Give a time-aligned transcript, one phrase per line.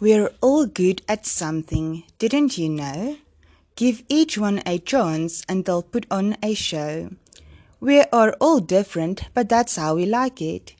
[0.00, 3.16] We're all good at something, didn't you know?
[3.76, 7.10] Give each one a chance and they'll put on a show.
[7.80, 10.74] We are all different, but that's how we like it.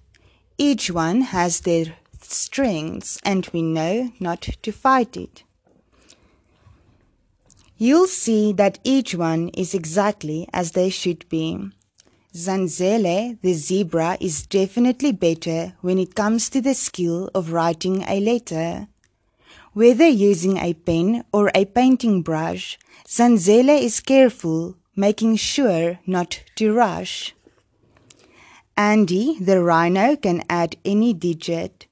[0.58, 5.44] Each one has their strengths and we know not to fight it.
[7.76, 11.70] You'll see that each one is exactly as they should be.
[12.34, 18.18] Zanzele, the zebra, is definitely better when it comes to the skill of writing a
[18.20, 18.88] letter.
[19.74, 22.78] Whether using a pen or a painting brush,
[23.08, 27.34] Zanzele is careful, making sure not to rush.
[28.76, 31.88] Andy, the rhino, can add any digit.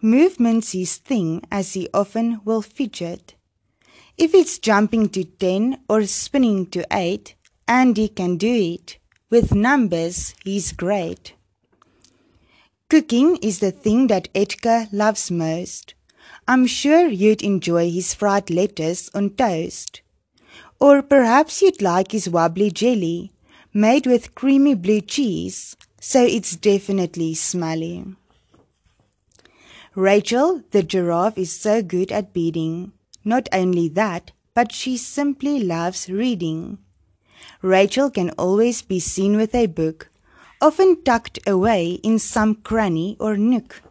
[0.00, 3.34] Movement's his thing, as he often will fidget.
[4.16, 7.34] If it's jumping to 10 or spinning to 8,
[7.66, 8.98] Andy can do it.
[9.28, 11.34] With numbers, he's great.
[12.88, 15.94] Cooking is the thing that Edgar loves most.
[16.46, 20.02] I'm sure you'd enjoy his fried lettuce on toast.
[20.78, 23.32] Or perhaps you'd like his wobbly jelly,
[23.72, 28.04] made with creamy blue cheese, so it's definitely smelly.
[29.94, 32.92] Rachel, the giraffe, is so good at beading.
[33.24, 36.78] Not only that, but she simply loves reading.
[37.62, 40.10] Rachel can always be seen with a book,
[40.60, 43.82] often tucked away in some cranny or nook.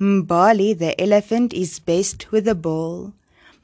[0.00, 3.14] Mbali the elephant is best with a ball.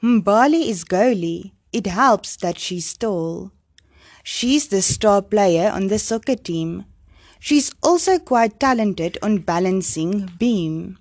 [0.03, 1.51] Mbali is goalie.
[1.71, 3.51] It helps that she's tall.
[4.21, 6.83] She's the star player on the soccer team.
[7.39, 10.97] She's also quite talented on balancing beam.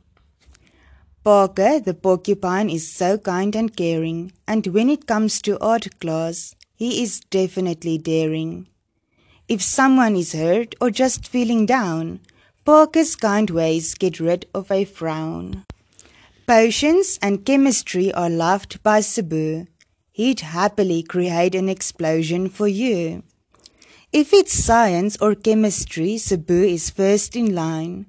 [1.24, 6.54] Parker, the porcupine, is so kind and caring, and when it comes to art class,
[6.76, 8.68] he is definitely daring.
[9.48, 12.20] If someone is hurt or just feeling down,
[12.64, 15.66] Parker's kind ways get rid of a frown.
[16.46, 19.66] Potions and chemistry are loved by Cebu.
[20.12, 23.22] He'd happily create an explosion for you.
[24.12, 28.06] If it's science or chemistry, Cebu is first in line,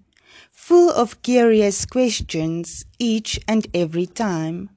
[0.51, 4.69] full of curious questions each and every time.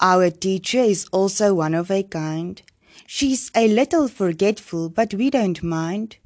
[0.00, 2.62] Our teacher is also one of a kind.
[3.06, 6.18] She's a little forgetful, but we don't mind.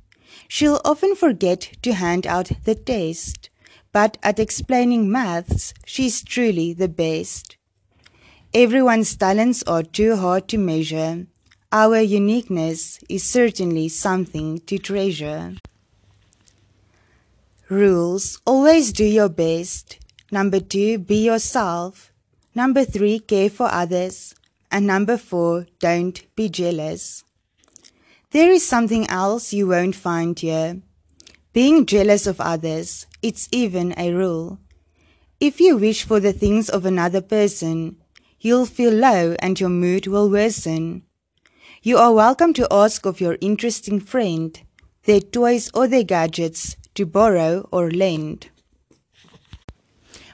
[0.48, 3.50] She'll often forget to hand out the test,
[3.92, 7.56] but at explaining maths, she's truly the best.
[8.52, 11.26] Everyone's talents are too hard to measure.
[11.72, 15.56] Our uniqueness is certainly something to treasure.
[17.68, 19.98] Rules Always do your best.
[20.30, 22.12] Number two, be yourself.
[22.54, 24.34] Number three, care for others.
[24.70, 27.24] And number four, don't be jealous.
[28.34, 30.82] There is something else you won't find here.
[31.52, 34.58] Being jealous of others, it's even a rule.
[35.38, 37.96] If you wish for the things of another person,
[38.40, 41.04] you'll feel low and your mood will worsen.
[41.80, 44.60] You are welcome to ask of your interesting friend
[45.04, 48.48] their toys or their gadgets to borrow or lend.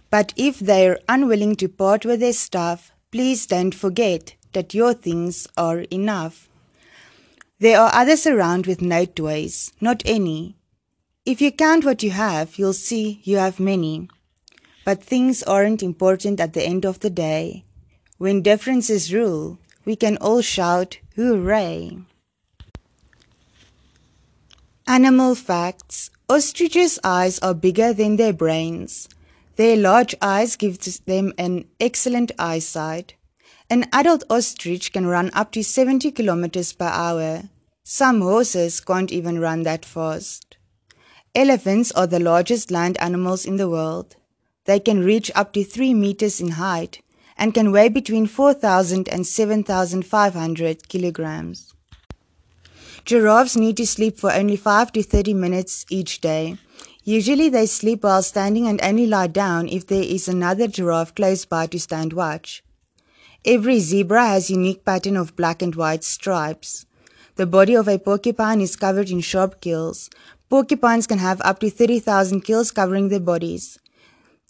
[0.09, 5.47] But if they're unwilling to part with their stuff, please don't forget that your things
[5.59, 6.50] are enough.
[7.61, 10.57] There are others around with no toys, not any.
[11.27, 14.09] If you count what you have, you'll see you have many.
[14.87, 17.67] But things aren't important at the end of the day.
[18.17, 21.99] When differences rule, we can all shout, Hooray!
[24.87, 29.09] Animal facts Ostriches' eyes are bigger than their brains.
[29.57, 33.17] Their large eyes give them an excellent eyesight.
[33.73, 37.45] An adult ostrich can run up to 70 kilometers per hour.
[37.85, 40.57] Some horses can't even run that fast.
[41.37, 44.17] Elephants are the largest land animals in the world.
[44.65, 47.01] They can reach up to 3 meters in height
[47.39, 51.73] and can weigh between 4,000 and 7,500 kilograms.
[53.05, 56.57] Giraffes need to sleep for only 5 to 30 minutes each day.
[57.05, 61.45] Usually they sleep while standing and only lie down if there is another giraffe close
[61.45, 62.65] by to stand watch.
[63.45, 66.85] Every zebra has unique pattern of black and white stripes.
[67.37, 70.11] The body of a porcupine is covered in sharp quills.
[70.51, 73.79] Porcupines can have up to 30,000 quills covering their bodies.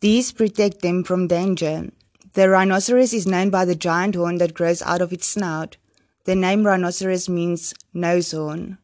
[0.01, 1.91] These protect them from danger.
[2.33, 5.77] The rhinoceros is known by the giant horn that grows out of its snout.
[6.25, 8.79] The name rhinoceros means nose horn.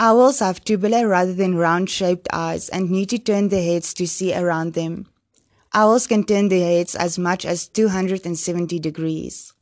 [0.00, 4.08] Owls have tubular rather than round shaped eyes and need to turn their heads to
[4.08, 5.06] see around them.
[5.74, 9.52] Owls can turn their heads as much as 270 degrees.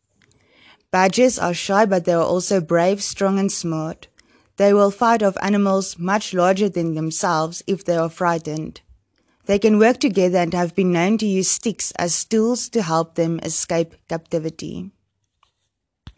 [0.90, 4.08] Badgers are shy, but they are also brave, strong, and smart.
[4.56, 8.80] They will fight off animals much larger than themselves if they are frightened.
[9.46, 13.14] They can work together and have been known to use sticks as tools to help
[13.14, 14.90] them escape captivity.